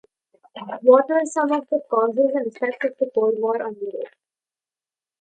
What 0.81 1.07
were 1.09 1.21
some 1.25 1.51
of 1.51 1.69
the 1.69 1.79
cause 1.91 2.17
and 2.17 2.47
effects 2.47 2.83
of 2.83 2.97
the 2.97 3.11
Cold 3.13 3.35
War 3.37 3.61
on 3.61 3.75
Europe 3.79 4.09